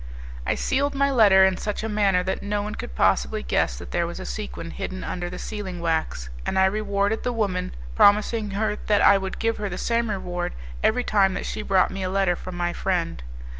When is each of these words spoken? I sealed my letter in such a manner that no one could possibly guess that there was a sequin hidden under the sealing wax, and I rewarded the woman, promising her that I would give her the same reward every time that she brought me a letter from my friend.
I 0.47 0.55
sealed 0.55 0.95
my 0.95 1.11
letter 1.11 1.45
in 1.45 1.57
such 1.57 1.83
a 1.83 1.87
manner 1.87 2.23
that 2.23 2.41
no 2.41 2.63
one 2.63 2.73
could 2.73 2.95
possibly 2.95 3.43
guess 3.43 3.77
that 3.77 3.91
there 3.91 4.07
was 4.07 4.19
a 4.19 4.25
sequin 4.25 4.71
hidden 4.71 5.03
under 5.03 5.29
the 5.29 5.37
sealing 5.37 5.79
wax, 5.79 6.31
and 6.43 6.57
I 6.57 6.65
rewarded 6.65 7.21
the 7.21 7.31
woman, 7.31 7.75
promising 7.93 8.49
her 8.49 8.77
that 8.87 9.03
I 9.03 9.19
would 9.19 9.37
give 9.37 9.57
her 9.57 9.69
the 9.69 9.77
same 9.77 10.09
reward 10.09 10.53
every 10.81 11.03
time 11.03 11.35
that 11.35 11.45
she 11.45 11.61
brought 11.61 11.91
me 11.91 12.01
a 12.01 12.09
letter 12.09 12.35
from 12.35 12.55
my 12.57 12.73
friend. 12.73 13.21